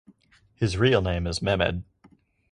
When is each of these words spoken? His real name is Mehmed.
His 0.55 0.79
real 0.79 0.99
name 1.03 1.27
is 1.27 1.43
Mehmed. 1.43 1.83